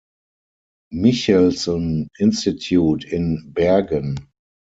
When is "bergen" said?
3.53-4.31